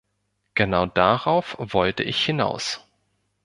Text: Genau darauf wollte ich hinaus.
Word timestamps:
Genau 0.55 0.87
darauf 0.87 1.55
wollte 1.59 2.01
ich 2.01 2.25
hinaus. 2.25 2.83